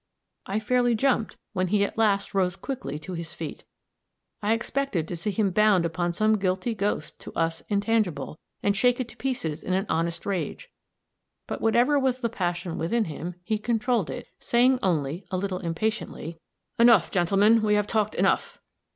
I 0.47 0.59
fairly 0.59 0.95
jumped, 0.95 1.37
when 1.53 1.67
he 1.67 1.83
at 1.83 1.95
last 1.95 2.33
rose 2.33 2.55
quickly 2.55 2.97
to 2.97 3.13
his 3.13 3.35
feet; 3.35 3.65
I 4.41 4.53
expected 4.53 5.07
to 5.07 5.15
see 5.15 5.29
him 5.29 5.51
bound 5.51 5.85
upon 5.85 6.11
some 6.11 6.39
guilty 6.39 6.73
ghost 6.73 7.19
to 7.21 7.31
us 7.33 7.61
intangible, 7.69 8.39
and 8.63 8.75
shake 8.75 8.99
it 8.99 9.07
to 9.09 9.15
pieces 9.17 9.61
in 9.61 9.73
an 9.73 9.85
honest 9.89 10.25
rage; 10.25 10.71
but 11.45 11.61
whatever 11.61 11.99
was 11.99 12.17
the 12.21 12.29
passion 12.29 12.79
within 12.79 13.05
him, 13.05 13.35
he 13.43 13.59
controlled 13.59 14.09
it, 14.09 14.27
saying 14.39 14.79
only, 14.81 15.27
a 15.29 15.37
little 15.37 15.59
impatiently, 15.59 16.39
"Enough, 16.79 17.11
gentlemen, 17.11 17.61
we 17.61 17.75
have 17.75 17.85
talked 17.85 18.15
enough! 18.15 18.57